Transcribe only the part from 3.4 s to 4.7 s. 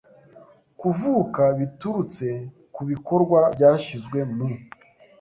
byashyizwe mu